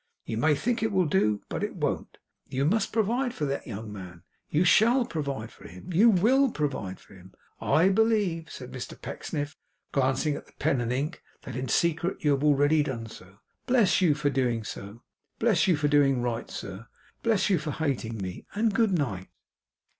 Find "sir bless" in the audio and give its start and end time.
16.49-17.51